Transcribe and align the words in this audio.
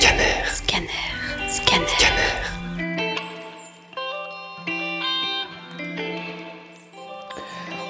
Scanner. 0.00 0.46
Scanner. 0.46 0.88
Scanner. 1.46 1.84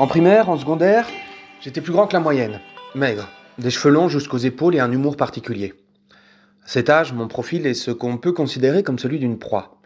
En 0.01 0.09
primaire, 0.09 0.51
en 0.51 0.57
secondaire, 0.57 1.07
j'étais 1.61 1.81
plus 1.81 1.93
grand 1.93 2.09
que 2.09 2.15
la 2.15 2.19
moyenne. 2.19 2.59
Maigre, 2.97 3.29
des 3.59 3.71
cheveux 3.71 3.95
longs 3.95 4.09
jusqu'aux 4.09 4.39
épaules 4.39 4.75
et 4.75 4.81
un 4.81 4.91
humour 4.91 5.17
particulier. 5.17 5.75
À 6.65 6.69
cet 6.69 6.91
âge, 6.91 7.13
mon 7.13 7.29
profil 7.29 7.65
est 7.65 7.75
ce 7.75 7.93
qu'on 7.93 8.19
peut 8.19 8.33
considérer 8.33 8.83
comme 8.83 8.99
celui 8.99 9.21
d'une 9.21 9.39
proie. 9.39 9.81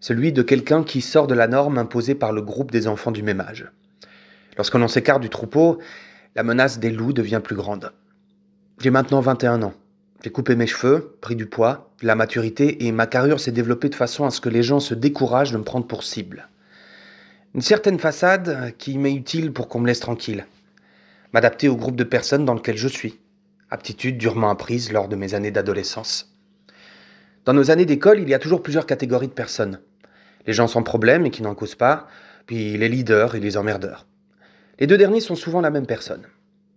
Celui 0.00 0.34
de 0.34 0.42
quelqu'un 0.42 0.84
qui 0.84 1.00
sort 1.00 1.28
de 1.28 1.34
la 1.34 1.48
norme 1.48 1.78
imposée 1.78 2.14
par 2.14 2.32
le 2.32 2.42
groupe 2.42 2.70
des 2.70 2.88
enfants 2.88 3.10
du 3.10 3.22
même 3.22 3.40
âge. 3.40 3.72
Lorsque 4.58 4.74
l'on 4.74 4.88
s'écarte 4.88 5.22
du 5.22 5.30
troupeau, 5.30 5.78
la 6.34 6.42
menace 6.42 6.78
des 6.78 6.90
loups 6.90 7.14
devient 7.14 7.40
plus 7.42 7.56
grande. 7.56 7.90
J'ai 8.80 8.90
maintenant 8.90 9.20
21 9.20 9.62
ans. 9.62 9.72
J'ai 10.22 10.30
coupé 10.30 10.54
mes 10.54 10.66
cheveux, 10.66 11.16
pris 11.22 11.34
du 11.34 11.46
poids, 11.46 11.90
la 12.02 12.14
maturité 12.14 12.86
et 12.86 12.92
ma 12.92 13.06
carrure 13.06 13.40
s'est 13.40 13.52
développée 13.52 13.88
de 13.88 13.94
façon 13.94 14.26
à 14.26 14.30
ce 14.30 14.42
que 14.42 14.50
les 14.50 14.62
gens 14.62 14.78
se 14.78 14.92
découragent 14.92 15.52
de 15.52 15.56
me 15.56 15.64
prendre 15.64 15.86
pour 15.86 16.02
cible. 16.04 16.48
Une 17.54 17.62
certaine 17.62 17.98
façade 17.98 18.74
qui 18.76 18.98
m'est 18.98 19.14
utile 19.14 19.50
pour 19.50 19.66
qu'on 19.68 19.80
me 19.80 19.86
laisse 19.86 20.00
tranquille. 20.00 20.46
M'adapter 21.32 21.68
au 21.68 21.76
groupe 21.76 21.96
de 21.96 22.04
personnes 22.04 22.44
dans 22.44 22.52
lequel 22.52 22.76
je 22.76 22.88
suis. 22.88 23.18
Aptitude 23.70 24.18
durement 24.18 24.50
apprise 24.50 24.92
lors 24.92 25.08
de 25.08 25.16
mes 25.16 25.32
années 25.32 25.50
d'adolescence. 25.50 26.34
Dans 27.46 27.54
nos 27.54 27.70
années 27.70 27.86
d'école, 27.86 28.20
il 28.20 28.28
y 28.28 28.34
a 28.34 28.38
toujours 28.38 28.62
plusieurs 28.62 28.86
catégories 28.86 29.28
de 29.28 29.32
personnes. 29.32 29.80
Les 30.46 30.52
gens 30.52 30.66
sans 30.66 30.82
problème 30.82 31.24
et 31.24 31.30
qui 31.30 31.42
n'en 31.42 31.54
causent 31.54 31.76
pas, 31.76 32.08
puis 32.44 32.76
les 32.76 32.88
leaders 32.90 33.36
et 33.36 33.40
les 33.40 33.56
emmerdeurs. 33.56 34.06
Les 34.78 34.86
deux 34.86 34.98
derniers 34.98 35.20
sont 35.20 35.34
souvent 35.34 35.62
la 35.62 35.70
même 35.70 35.86
personne. 35.86 36.26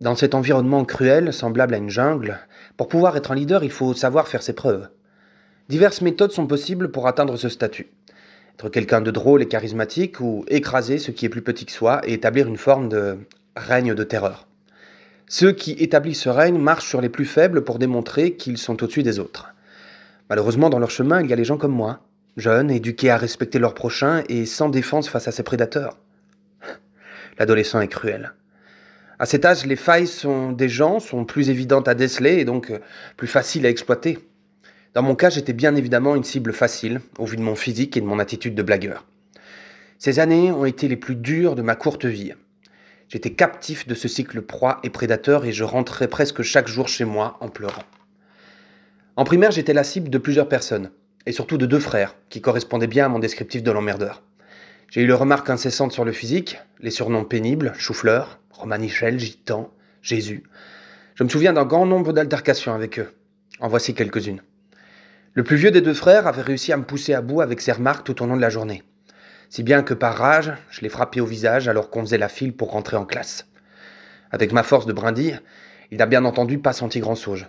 Dans 0.02 0.16
cet 0.16 0.36
environnement 0.36 0.86
cruel, 0.86 1.32
semblable 1.32 1.76
à 1.76 1.78
une 1.78 1.90
jungle, 1.90 2.40
pour 2.78 2.88
pouvoir 2.88 3.16
être 3.16 3.32
un 3.32 3.36
leader, 3.36 3.64
il 3.64 3.72
faut 3.72 3.94
savoir 3.94 4.28
faire 4.28 4.44
ses 4.44 4.54
preuves. 4.54 4.90
Diverses 5.70 6.02
méthodes 6.02 6.32
sont 6.32 6.48
possibles 6.48 6.91
pour 6.91 7.08
atteindre 7.08 7.38
ce 7.38 7.48
statut. 7.48 7.88
Être 8.55 8.70
quelqu'un 8.70 9.02
de 9.02 9.12
drôle 9.12 9.41
et 9.41 9.48
charismatique 9.48 10.20
ou 10.20 10.44
écraser 10.48 10.98
ce 10.98 11.12
qui 11.12 11.26
est 11.26 11.30
plus 11.30 11.41
petit 11.41 11.66
que 11.66 11.72
soi 11.72 12.02
et 12.05 12.13
établir 12.13 12.48
une 12.48 12.58
forme 12.58 12.90
de 12.90 13.18
règne 13.55 13.94
de 13.94 14.04
terreur. 14.04 14.48
Ceux 15.27 15.52
qui 15.52 15.72
établissent 15.72 16.22
ce 16.22 16.30
règne 16.30 16.57
marchent 16.57 16.90
sur 16.90 17.02
les 17.02 17.10
plus 17.10 17.26
faibles 17.26 17.63
pour 17.63 17.80
démontrer 17.80 18.34
qu'ils 18.34 18.57
sont 18.57 18.84
au-dessus 18.84 19.04
des 19.04 19.20
autres. 19.20 19.54
Malheureusement, 20.30 20.70
dans 20.70 20.80
leur 20.80 20.91
chemin, 20.91 21.22
il 21.22 21.30
y 21.30 21.34
a 21.34 21.38
les 21.38 21.46
gens 21.46 21.57
comme 21.57 21.72
moi, 21.72 22.02
jeunes, 22.38 22.72
éduqués 22.72 23.10
à 23.10 23.18
respecter 23.18 23.60
leur 23.60 23.74
prochain 23.74 24.24
et 24.28 24.46
sans 24.46 24.70
défense 24.70 25.07
face 25.07 25.28
à 25.28 25.32
ses 25.32 25.44
prédateurs. 25.44 25.98
L'adolescent 27.40 27.82
est 27.82 27.88
cruel. 27.88 28.34
À 29.24 29.26
cet 29.26 29.46
âge, 29.46 29.66
les 29.66 29.77
failles 29.77 30.07
sont 30.07 30.52
des 30.52 30.68
gens 30.68 30.99
sont 30.99 31.24
plus 31.24 31.49
évidentes 31.49 31.88
à 31.88 31.96
déceler 31.96 32.40
et 32.40 32.43
donc 32.43 32.71
euh, 32.71 32.79
plus 33.16 33.29
faciles 33.29 33.66
à 33.66 33.70
exploiter. 33.70 34.20
Dans 34.96 35.02
mon 35.02 35.16
cas, 35.16 35.29
j'étais 35.29 35.54
bien 35.54 35.77
évidemment 35.77 36.18
une 36.18 36.26
cible 36.26 36.52
facile, 36.52 36.99
au 37.18 37.26
vu 37.26 37.38
de 37.38 37.41
mon 37.41 37.55
physique 37.55 37.96
et 37.96 38.01
de 38.01 38.05
mon 38.05 38.20
attitude 38.20 38.54
de 38.54 38.62
blagueur. 38.62 39.05
Ces 39.98 40.20
années 40.20 40.51
ont 40.51 40.66
été 40.66 40.90
les 40.90 40.98
plus 40.98 41.16
dures 41.16 41.55
de 41.55 41.62
ma 41.62 41.77
courte 41.77 42.04
vie. 42.04 42.34
J'étais 43.07 43.32
captif 43.32 43.88
de 43.88 43.96
ce 43.96 44.10
cycle 44.10 44.41
proie 44.41 44.82
et 44.84 44.90
prédateur 44.90 45.46
et 45.46 45.54
je 45.54 45.63
rentrais 45.63 46.10
presque 46.10 46.41
chaque 46.41 46.68
jour 46.68 46.90
chez 46.90 47.05
moi 47.05 47.38
en 47.40 47.48
pleurant. 47.48 47.85
En 49.16 49.24
primaire, 49.24 49.51
j'étais 49.51 49.71
la 49.71 49.85
cible 49.85 50.10
de 50.10 50.18
plusieurs 50.18 50.49
personnes, 50.49 50.91
et 51.26 51.32
surtout 51.32 51.57
de 51.57 51.66
deux 51.66 51.79
frères, 51.79 52.18
qui 52.27 52.41
correspondaient 52.41 52.88
bien 52.88 53.05
à 53.05 53.10
mon 53.10 53.20
descriptif 53.20 53.63
de 53.63 53.71
l'emmerdeur. 53.71 54.21
J'ai 54.94 55.02
eu 55.02 55.08
les 55.08 55.13
remarques 55.13 55.49
incessantes 55.49 55.91
sur 55.91 56.05
le 56.05 56.12
physique, 56.12 56.60
les 56.80 56.91
surnoms 56.91 57.24
pénibles, 57.26 57.74
chou-fleur, 57.80 58.40
Romanichel, 58.52 59.20
Gitan, 59.20 59.74
Jésus. 60.04 60.44
Je 61.16 61.24
me 61.24 61.30
souviens 61.30 61.52
d'un 61.52 61.66
grand 61.66 61.88
nombre 61.88 62.13
d'altercations 62.13 62.76
avec 62.76 63.00
eux. 63.00 63.12
En 63.60 63.70
voici 63.70 63.96
quelques-unes. 63.96 64.44
Le 65.34 65.44
plus 65.44 65.56
vieux 65.56 65.72
des 65.72 65.81
deux 65.81 65.96
frères 65.96 66.28
avait 66.28 66.44
réussi 66.44 66.72
à 66.72 66.78
me 66.78 66.84
pousser 66.84 67.16
à 67.16 67.24
bout 67.24 67.41
avec 67.41 67.59
ses 67.59 67.72
remarques 67.72 68.06
tout 68.06 68.22
au 68.22 68.28
long 68.28 68.35
de 68.35 68.41
la 68.41 68.52
journée. 68.52 68.84
Si 69.50 69.63
bien 69.63 69.81
que 69.81 69.95
par 69.95 70.16
rage, 70.16 70.53
je 70.69 70.81
l'ai 70.81 70.90
frappé 70.90 71.22
au 71.22 71.25
visage 71.25 71.67
alors 71.67 71.90
qu'on 71.90 72.01
faisait 72.01 72.19
la 72.19 72.29
file 72.29 72.56
pour 72.56 72.69
rentrer 72.69 72.96
en 72.96 73.06
classe. 73.06 73.47
Avec 74.29 74.51
ma 74.51 74.62
force 74.62 74.85
de 74.85 74.94
brindille, 74.94 75.40
il 75.90 75.97
n'a 75.97 76.06
bien 76.06 76.23
entendu 76.23 76.59
pas 76.59 76.72
senti 76.72 77.00
grand 77.00 77.16
sauge. 77.16 77.47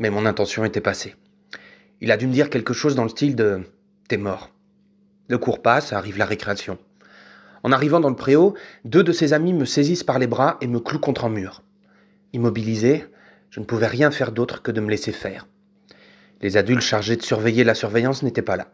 Mais 0.00 0.10
mon 0.10 0.26
intention 0.26 0.64
était 0.64 0.80
passée. 0.80 1.14
Il 2.00 2.10
a 2.10 2.16
dû 2.16 2.26
me 2.26 2.32
dire 2.32 2.50
quelque 2.50 2.74
chose 2.74 2.96
dans 2.96 3.04
le 3.04 3.10
style 3.10 3.36
de 3.36 3.60
T'es 4.08 4.16
mort. 4.16 4.50
Le 5.28 5.38
cours 5.38 5.62
passe, 5.62 5.92
arrive 5.92 6.18
la 6.18 6.24
récréation. 6.24 6.76
En 7.62 7.72
arrivant 7.72 8.00
dans 8.00 8.08
le 8.08 8.16
préau, 8.16 8.54
deux 8.84 9.02
de 9.02 9.12
ses 9.12 9.32
amis 9.32 9.52
me 9.52 9.64
saisissent 9.64 10.04
par 10.04 10.18
les 10.18 10.26
bras 10.26 10.56
et 10.60 10.66
me 10.66 10.80
clouent 10.80 10.98
contre 11.00 11.24
un 11.24 11.28
mur. 11.28 11.62
Immobilisé, 12.32 13.04
je 13.50 13.60
ne 13.60 13.64
pouvais 13.64 13.86
rien 13.86 14.10
faire 14.10 14.32
d'autre 14.32 14.62
que 14.62 14.70
de 14.70 14.80
me 14.80 14.90
laisser 14.90 15.12
faire. 15.12 15.46
Les 16.40 16.56
adultes 16.56 16.80
chargés 16.80 17.16
de 17.16 17.22
surveiller 17.22 17.64
la 17.64 17.74
surveillance 17.74 18.22
n'étaient 18.22 18.40
pas 18.40 18.56
là. 18.56 18.68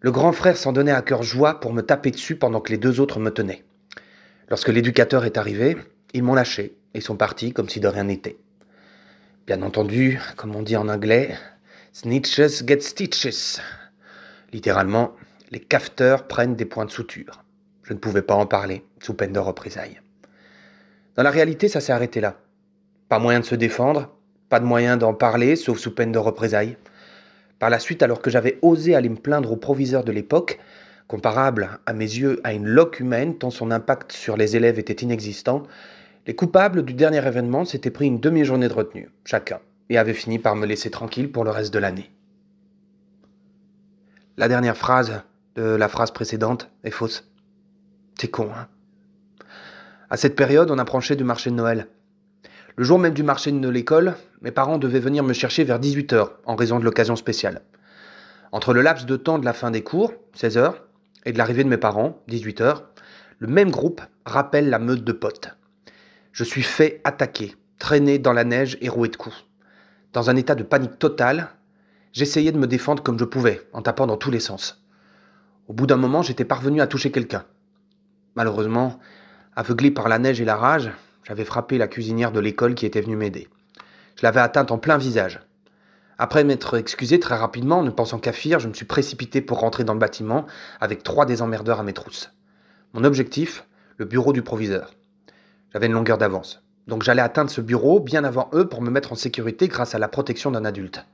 Le 0.00 0.10
grand 0.10 0.32
frère 0.32 0.58
s'en 0.58 0.72
donnait 0.72 0.92
à 0.92 1.00
cœur 1.00 1.22
joie 1.22 1.58
pour 1.58 1.72
me 1.72 1.80
taper 1.80 2.10
dessus 2.10 2.36
pendant 2.36 2.60
que 2.60 2.70
les 2.70 2.78
deux 2.78 3.00
autres 3.00 3.18
me 3.18 3.30
tenaient. 3.30 3.64
Lorsque 4.48 4.68
l'éducateur 4.68 5.24
est 5.24 5.38
arrivé, 5.38 5.76
ils 6.12 6.22
m'ont 6.22 6.34
lâché 6.34 6.76
et 6.92 7.00
sont 7.00 7.16
partis 7.16 7.52
comme 7.52 7.68
si 7.68 7.80
de 7.80 7.88
rien 7.88 8.04
n'était. 8.04 8.38
Bien 9.46 9.62
entendu, 9.62 10.20
comme 10.36 10.54
on 10.54 10.62
dit 10.62 10.76
en 10.76 10.88
anglais, 10.88 11.34
snitches 11.92 12.66
get 12.66 12.80
stitches. 12.80 13.58
Littéralement, 14.52 15.14
les 15.50 15.60
cafeteurs 15.60 16.26
prennent 16.26 16.56
des 16.56 16.66
points 16.66 16.84
de 16.84 16.90
suture. 16.90 17.42
Je 17.86 17.92
ne 17.92 17.98
pouvais 17.98 18.22
pas 18.22 18.34
en 18.34 18.46
parler, 18.46 18.84
sous 19.00 19.14
peine 19.14 19.32
de 19.32 19.38
représailles. 19.38 20.00
Dans 21.14 21.22
la 21.22 21.30
réalité, 21.30 21.68
ça 21.68 21.80
s'est 21.80 21.92
arrêté 21.92 22.20
là. 22.20 22.36
Pas 23.08 23.20
moyen 23.20 23.38
de 23.38 23.44
se 23.44 23.54
défendre, 23.54 24.12
pas 24.48 24.58
de 24.58 24.64
moyen 24.64 24.96
d'en 24.96 25.14
parler, 25.14 25.54
sauf 25.54 25.78
sous 25.78 25.94
peine 25.94 26.10
de 26.10 26.18
représailles. 26.18 26.76
Par 27.60 27.70
la 27.70 27.78
suite, 27.78 28.02
alors 28.02 28.20
que 28.20 28.28
j'avais 28.28 28.58
osé 28.60 28.96
aller 28.96 29.08
me 29.08 29.16
plaindre 29.16 29.52
au 29.52 29.56
proviseur 29.56 30.02
de 30.02 30.10
l'époque, 30.10 30.58
comparable 31.06 31.78
à 31.86 31.92
mes 31.92 32.04
yeux 32.04 32.40
à 32.42 32.52
une 32.52 32.66
loque 32.66 32.98
humaine 32.98 33.38
tant 33.38 33.50
son 33.50 33.70
impact 33.70 34.10
sur 34.10 34.36
les 34.36 34.56
élèves 34.56 34.80
était 34.80 35.04
inexistant, 35.04 35.62
les 36.26 36.34
coupables 36.34 36.84
du 36.84 36.92
dernier 36.92 37.24
événement 37.24 37.64
s'étaient 37.64 37.92
pris 37.92 38.06
une 38.06 38.18
demi-journée 38.18 38.66
de 38.66 38.74
retenue, 38.74 39.10
chacun, 39.24 39.60
et 39.90 39.96
avaient 39.96 40.12
fini 40.12 40.40
par 40.40 40.56
me 40.56 40.66
laisser 40.66 40.90
tranquille 40.90 41.30
pour 41.30 41.44
le 41.44 41.50
reste 41.50 41.72
de 41.72 41.78
l'année. 41.78 42.10
La 44.36 44.48
dernière 44.48 44.76
phrase 44.76 45.22
de 45.54 45.62
la 45.62 45.88
phrase 45.88 46.10
précédente 46.10 46.68
est 46.82 46.90
fausse. 46.90 47.30
C'est 48.18 48.28
con, 48.28 48.50
hein 48.54 48.66
À 50.08 50.16
cette 50.16 50.36
période, 50.36 50.70
on 50.70 50.78
approchait 50.78 51.16
du 51.16 51.24
marché 51.24 51.50
de 51.50 51.54
Noël. 51.54 51.88
Le 52.76 52.84
jour 52.84 52.98
même 52.98 53.12
du 53.12 53.22
marché 53.22 53.52
de 53.52 53.68
l'école, 53.68 54.14
mes 54.40 54.50
parents 54.50 54.78
devaient 54.78 55.00
venir 55.00 55.22
me 55.22 55.34
chercher 55.34 55.64
vers 55.64 55.78
18h 55.78 56.30
en 56.46 56.56
raison 56.56 56.78
de 56.78 56.84
l'occasion 56.84 57.16
spéciale. 57.16 57.62
Entre 58.52 58.72
le 58.72 58.80
laps 58.80 59.04
de 59.04 59.16
temps 59.16 59.38
de 59.38 59.44
la 59.44 59.52
fin 59.52 59.70
des 59.70 59.82
cours, 59.82 60.14
16h, 60.34 60.74
et 61.26 61.32
de 61.32 61.38
l'arrivée 61.38 61.64
de 61.64 61.68
mes 61.68 61.76
parents, 61.76 62.22
18h, 62.28 62.82
le 63.38 63.48
même 63.48 63.70
groupe 63.70 64.00
rappelle 64.24 64.70
la 64.70 64.78
meute 64.78 65.04
de 65.04 65.12
potes. 65.12 65.50
Je 66.32 66.44
suis 66.44 66.62
fait 66.62 67.02
attaquer, 67.04 67.54
traîné 67.78 68.18
dans 68.18 68.32
la 68.32 68.44
neige 68.44 68.78
et 68.80 68.88
roué 68.88 69.08
de 69.08 69.16
coups. 69.16 69.44
Dans 70.14 70.30
un 70.30 70.36
état 70.36 70.54
de 70.54 70.62
panique 70.62 70.98
totale, 70.98 71.50
j'essayais 72.12 72.52
de 72.52 72.58
me 72.58 72.66
défendre 72.66 73.02
comme 73.02 73.18
je 73.18 73.24
pouvais, 73.24 73.60
en 73.74 73.82
tapant 73.82 74.06
dans 74.06 74.16
tous 74.16 74.30
les 74.30 74.40
sens. 74.40 74.82
Au 75.68 75.74
bout 75.74 75.86
d'un 75.86 75.96
moment, 75.96 76.22
j'étais 76.22 76.46
parvenu 76.46 76.80
à 76.80 76.86
toucher 76.86 77.10
quelqu'un. 77.10 77.44
Malheureusement, 78.36 79.00
aveuglé 79.56 79.90
par 79.90 80.08
la 80.08 80.18
neige 80.18 80.40
et 80.40 80.44
la 80.44 80.56
rage, 80.56 80.92
j'avais 81.24 81.44
frappé 81.44 81.78
la 81.78 81.88
cuisinière 81.88 82.32
de 82.32 82.40
l'école 82.40 82.74
qui 82.74 82.86
était 82.86 83.00
venue 83.00 83.16
m'aider. 83.16 83.48
Je 84.16 84.22
l'avais 84.22 84.40
atteinte 84.40 84.70
en 84.70 84.78
plein 84.78 84.98
visage. 84.98 85.40
Après 86.18 86.44
m'être 86.44 86.78
excusé 86.78 87.18
très 87.18 87.34
rapidement, 87.34 87.82
ne 87.82 87.90
pensant 87.90 88.18
qu'à 88.18 88.32
fuir, 88.32 88.58
je 88.60 88.68
me 88.68 88.74
suis 88.74 88.84
précipité 88.84 89.40
pour 89.40 89.60
rentrer 89.60 89.84
dans 89.84 89.92
le 89.94 89.98
bâtiment 89.98 90.46
avec 90.80 91.02
trois 91.02 91.26
des 91.26 91.42
emmerdeurs 91.42 91.80
à 91.80 91.82
mes 91.82 91.92
trousses. 91.92 92.32
Mon 92.92 93.04
objectif, 93.04 93.66
le 93.96 94.04
bureau 94.04 94.32
du 94.32 94.42
proviseur. 94.42 94.94
J'avais 95.72 95.86
une 95.86 95.92
longueur 95.92 96.18
d'avance. 96.18 96.62
Donc 96.86 97.02
j'allais 97.02 97.22
atteindre 97.22 97.50
ce 97.50 97.60
bureau 97.60 98.00
bien 98.00 98.24
avant 98.24 98.48
eux 98.54 98.68
pour 98.68 98.80
me 98.80 98.90
mettre 98.90 99.12
en 99.12 99.16
sécurité 99.16 99.68
grâce 99.68 99.94
à 99.94 99.98
la 99.98 100.08
protection 100.08 100.50
d'un 100.50 100.64
adulte. 100.64 101.04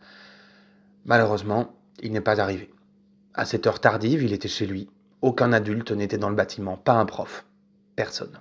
Malheureusement, 1.04 1.74
il 2.00 2.12
n'est 2.12 2.20
pas 2.20 2.40
arrivé. 2.40 2.70
À 3.34 3.44
cette 3.44 3.66
heure 3.66 3.80
tardive, 3.80 4.22
il 4.22 4.32
était 4.32 4.48
chez 4.48 4.66
lui. 4.66 4.88
Aucun 5.22 5.52
adulte 5.52 5.92
n'était 5.92 6.18
dans 6.18 6.30
le 6.30 6.34
bâtiment, 6.34 6.76
pas 6.76 6.94
un 6.94 7.06
prof. 7.06 7.44
Personne. 7.94 8.40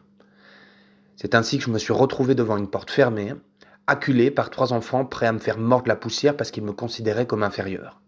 C'est 1.15 1.35
ainsi 1.35 1.59
que 1.59 1.65
je 1.65 1.69
me 1.69 1.77
suis 1.77 1.93
retrouvé 1.93 2.33
devant 2.33 2.57
une 2.57 2.71
porte 2.71 2.89
fermée, 2.89 3.35
acculé 3.85 4.31
par 4.31 4.49
trois 4.49 4.73
enfants 4.73 5.05
prêts 5.05 5.27
à 5.27 5.31
me 5.31 5.37
faire 5.37 5.59
mordre 5.59 5.87
la 5.87 5.95
poussière 5.95 6.35
parce 6.35 6.49
qu'ils 6.49 6.63
me 6.63 6.71
considéraient 6.71 7.27
comme 7.27 7.43
inférieur. 7.43 8.01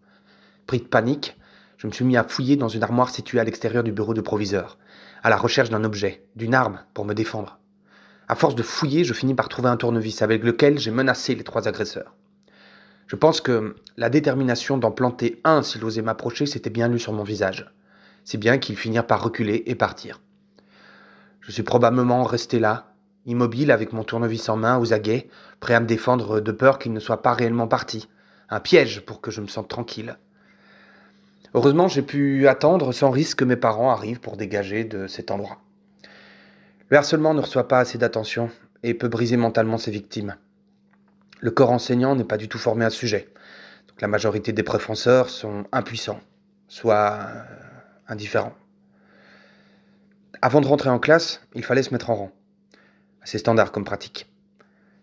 Pris 0.66 0.80
de 0.80 0.86
panique, 0.86 1.36
je 1.76 1.86
me 1.86 1.92
suis 1.92 2.04
mis 2.04 2.16
à 2.16 2.24
fouiller 2.24 2.56
dans 2.56 2.68
une 2.68 2.82
armoire 2.82 3.10
située 3.10 3.38
à 3.38 3.44
l'extérieur 3.44 3.84
du 3.84 3.92
bureau 3.92 4.12
de 4.12 4.20
proviseur, 4.20 4.76
à 5.22 5.30
la 5.30 5.36
recherche 5.36 5.70
d'un 5.70 5.84
objet, 5.84 6.26
d'une 6.34 6.54
arme, 6.54 6.80
pour 6.94 7.04
me 7.04 7.14
défendre. 7.14 7.60
À 8.26 8.34
force 8.34 8.56
de 8.56 8.64
fouiller, 8.64 9.04
je 9.04 9.14
finis 9.14 9.34
par 9.34 9.48
trouver 9.48 9.68
un 9.68 9.76
tournevis 9.76 10.20
avec 10.20 10.42
lequel 10.42 10.80
j'ai 10.80 10.90
menacé 10.90 11.36
les 11.36 11.44
trois 11.44 11.68
agresseurs. 11.68 12.16
Je 13.06 13.14
pense 13.14 13.40
que 13.40 13.76
la 13.96 14.10
détermination 14.10 14.78
d'en 14.78 14.90
planter 14.90 15.40
un 15.44 15.62
s'il 15.62 15.84
osait 15.84 16.02
m'approcher 16.02 16.46
s'était 16.46 16.70
bien 16.70 16.88
lu 16.88 16.98
sur 16.98 17.12
mon 17.12 17.22
visage, 17.22 17.70
si 18.24 18.38
bien 18.38 18.58
qu'ils 18.58 18.76
finirent 18.76 19.06
par 19.06 19.22
reculer 19.22 19.62
et 19.66 19.74
partir. 19.74 20.20
Je 21.40 21.52
suis 21.52 21.62
probablement 21.62 22.24
resté 22.24 22.58
là, 22.58 22.94
immobile 23.26 23.70
avec 23.70 23.92
mon 23.92 24.02
tournevis 24.02 24.48
en 24.48 24.56
main 24.56 24.78
aux 24.78 24.92
aguets, 24.92 25.28
prêt 25.60 25.74
à 25.74 25.80
me 25.80 25.86
défendre 25.86 26.40
de 26.40 26.52
peur 26.52 26.78
qu'ils 26.78 26.92
ne 26.92 27.00
soient 27.00 27.22
pas 27.22 27.34
réellement 27.34 27.68
partis, 27.68 28.08
un 28.50 28.60
piège 28.60 29.00
pour 29.00 29.20
que 29.20 29.30
je 29.30 29.40
me 29.40 29.46
sente 29.46 29.68
tranquille. 29.68 30.16
Heureusement, 31.54 31.86
j'ai 31.86 32.02
pu 32.02 32.48
attendre 32.48 32.92
sans 32.92 33.10
risque 33.10 33.38
que 33.38 33.44
mes 33.44 33.56
parents 33.56 33.90
arrivent 33.90 34.20
pour 34.20 34.36
dégager 34.36 34.84
de 34.84 35.06
cet 35.06 35.30
endroit. 35.30 35.58
Le 36.88 36.96
harcèlement 36.96 37.32
ne 37.32 37.40
reçoit 37.40 37.68
pas 37.68 37.78
assez 37.78 37.96
d'attention 37.96 38.50
et 38.82 38.94
peut 38.94 39.08
briser 39.08 39.36
mentalement 39.36 39.78
ses 39.78 39.90
victimes. 39.90 40.36
Le 41.40 41.50
corps 41.50 41.70
enseignant 41.70 42.16
n'est 42.16 42.24
pas 42.24 42.36
du 42.36 42.48
tout 42.48 42.58
formé 42.58 42.84
à 42.84 42.90
ce 42.90 42.96
sujet. 42.98 43.28
La 44.00 44.08
majorité 44.08 44.52
des 44.52 44.64
professeurs 44.64 45.30
sont 45.30 45.64
impuissants, 45.70 46.20
soit 46.68 47.28
indifférents. 48.08 48.54
Avant 50.42 50.60
de 50.60 50.66
rentrer 50.66 50.90
en 50.90 50.98
classe, 50.98 51.40
il 51.54 51.64
fallait 51.64 51.82
se 51.82 51.92
mettre 51.92 52.10
en 52.10 52.14
rang. 52.16 52.32
C'est 53.24 53.38
standard 53.38 53.72
comme 53.72 53.84
pratique. 53.84 54.30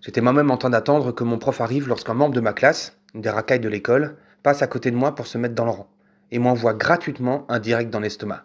J'étais 0.01 0.21
moi-même 0.21 0.51
en 0.51 0.57
train 0.57 0.69
d'attendre 0.69 1.11
que 1.11 1.23
mon 1.23 1.37
prof 1.37 1.61
arrive 1.61 1.87
lorsqu'un 1.87 2.13
membre 2.13 2.35
de 2.35 2.41
ma 2.41 2.53
classe, 2.53 2.97
une 3.13 3.21
des 3.21 3.29
racailles 3.29 3.59
de 3.59 3.69
l'école, 3.69 4.17
passe 4.43 4.61
à 4.61 4.67
côté 4.67 4.91
de 4.91 4.95
moi 4.95 5.15
pour 5.15 5.27
se 5.27 5.37
mettre 5.37 5.55
dans 5.55 5.65
le 5.65 5.71
rang 5.71 5.89
et 6.31 6.39
m'envoie 6.39 6.73
gratuitement 6.73 7.45
un 7.49 7.59
direct 7.59 7.89
dans 7.89 7.99
l'estomac. 7.99 8.43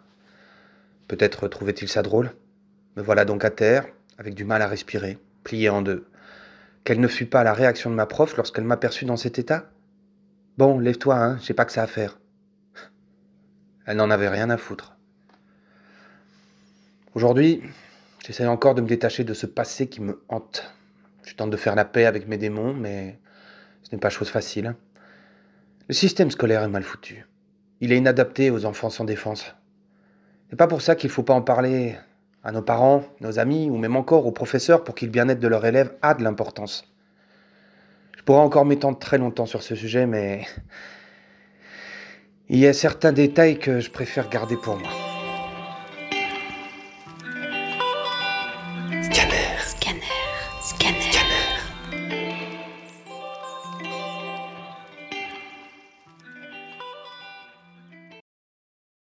Peut-être 1.07 1.47
trouvait-il 1.47 1.87
ça 1.87 2.01
drôle. 2.01 2.31
Me 2.95 3.01
voilà 3.01 3.25
donc 3.25 3.45
à 3.45 3.49
terre, 3.49 3.85
avec 4.17 4.33
du 4.33 4.43
mal 4.43 4.61
à 4.61 4.67
respirer, 4.67 5.17
plié 5.43 5.69
en 5.69 5.81
deux. 5.81 6.07
Quelle 6.83 6.99
ne 6.99 7.07
fut 7.07 7.25
pas 7.25 7.43
la 7.43 7.53
réaction 7.53 7.89
de 7.89 7.95
ma 7.95 8.05
prof 8.05 8.35
lorsqu'elle 8.37 8.65
m'aperçut 8.65 9.05
dans 9.05 9.17
cet 9.17 9.39
état? 9.39 9.69
Bon, 10.57 10.79
lève-toi, 10.79 11.15
hein, 11.15 11.37
j'ai 11.41 11.53
pas 11.53 11.65
que 11.65 11.71
ça 11.71 11.83
à 11.83 11.87
faire. 11.87 12.17
Elle 13.87 13.97
n'en 13.97 14.11
avait 14.11 14.27
rien 14.27 14.49
à 14.49 14.57
foutre. 14.57 14.97
Aujourd'hui, 17.15 17.63
j'essaie 18.25 18.45
encore 18.45 18.75
de 18.75 18.81
me 18.81 18.87
détacher 18.87 19.23
de 19.23 19.33
ce 19.33 19.45
passé 19.45 19.87
qui 19.87 20.01
me 20.01 20.21
hante. 20.27 20.75
Je 21.23 21.33
tente 21.35 21.51
de 21.51 21.57
faire 21.57 21.73
la 21.73 21.85
paix 21.85 22.05
avec 22.05 22.27
mes 22.27 22.37
démons, 22.37 22.73
mais 22.73 23.17
ce 23.83 23.95
n'est 23.95 23.99
pas 23.99 24.09
chose 24.09 24.29
facile. 24.29 24.75
Le 25.87 25.93
système 25.93 26.29
scolaire 26.29 26.63
est 26.63 26.67
mal 26.67 26.83
foutu. 26.83 27.25
Il 27.79 27.93
est 27.93 27.97
inadapté 27.97 28.51
aux 28.51 28.65
enfants 28.65 28.89
sans 28.89 29.05
défense. 29.05 29.55
C'est 30.49 30.57
pas 30.57 30.67
pour 30.67 30.81
ça 30.81 30.95
qu'il 30.95 31.09
ne 31.09 31.13
faut 31.13 31.23
pas 31.23 31.33
en 31.33 31.41
parler 31.41 31.95
à 32.43 32.51
nos 32.51 32.61
parents, 32.61 33.05
nos 33.21 33.39
amis 33.39 33.69
ou 33.69 33.77
même 33.77 33.95
encore 33.95 34.25
aux 34.25 34.33
professeurs 34.33 34.83
pour 34.83 34.95
que 34.95 35.05
le 35.05 35.11
bien-être 35.11 35.39
de 35.39 35.47
leurs 35.47 35.65
élèves 35.65 35.93
a 36.01 36.13
de 36.13 36.23
l'importance. 36.23 36.93
Je 38.17 38.23
pourrais 38.23 38.39
encore 38.39 38.65
m'étendre 38.65 38.99
très 38.99 39.17
longtemps 39.17 39.45
sur 39.45 39.63
ce 39.63 39.75
sujet, 39.75 40.05
mais 40.05 40.45
il 42.49 42.59
y 42.59 42.67
a 42.67 42.73
certains 42.73 43.11
détails 43.11 43.59
que 43.59 43.79
je 43.79 43.89
préfère 43.89 44.29
garder 44.29 44.55
pour 44.55 44.77
moi. 44.77 45.06